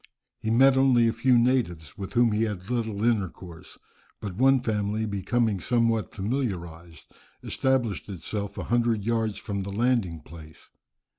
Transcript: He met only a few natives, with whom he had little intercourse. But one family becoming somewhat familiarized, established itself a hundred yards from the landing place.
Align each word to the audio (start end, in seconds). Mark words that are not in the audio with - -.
He 0.39 0.49
met 0.49 0.77
only 0.77 1.07
a 1.07 1.13
few 1.13 1.37
natives, 1.37 1.95
with 1.95 2.13
whom 2.13 2.31
he 2.31 2.41
had 2.45 2.71
little 2.71 3.03
intercourse. 3.03 3.77
But 4.19 4.33
one 4.35 4.59
family 4.59 5.05
becoming 5.05 5.59
somewhat 5.59 6.11
familiarized, 6.15 7.11
established 7.43 8.09
itself 8.09 8.57
a 8.57 8.63
hundred 8.63 9.03
yards 9.05 9.37
from 9.37 9.61
the 9.61 9.71
landing 9.71 10.21
place. 10.21 10.69